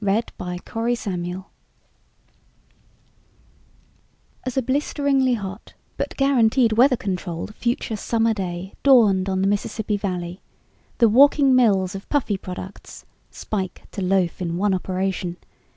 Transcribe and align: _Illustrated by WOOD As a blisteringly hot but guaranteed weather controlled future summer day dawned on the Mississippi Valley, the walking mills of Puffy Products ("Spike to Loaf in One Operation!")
_Illustrated 0.07 0.37
by 0.39 1.29
WOOD 1.29 1.43
As 4.47 4.57
a 4.57 4.63
blisteringly 4.63 5.35
hot 5.35 5.75
but 5.95 6.17
guaranteed 6.17 6.71
weather 6.73 6.97
controlled 6.97 7.53
future 7.53 7.95
summer 7.95 8.33
day 8.33 8.73
dawned 8.81 9.29
on 9.29 9.43
the 9.43 9.47
Mississippi 9.47 9.97
Valley, 9.97 10.41
the 10.97 11.07
walking 11.07 11.55
mills 11.55 11.93
of 11.93 12.09
Puffy 12.09 12.35
Products 12.37 13.05
("Spike 13.29 13.83
to 13.91 14.01
Loaf 14.01 14.41
in 14.41 14.57
One 14.57 14.73
Operation!") 14.73 15.37